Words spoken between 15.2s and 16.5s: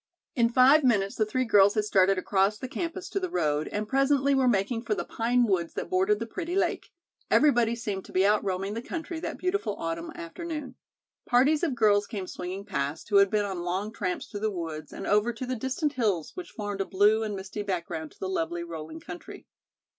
to the distant hills which